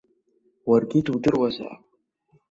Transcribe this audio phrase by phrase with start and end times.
[0.69, 1.81] Уаргьы дудыруазаап.